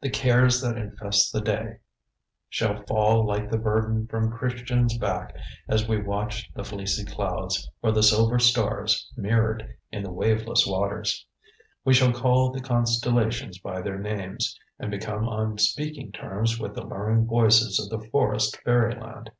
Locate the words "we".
5.88-6.00, 11.84-11.94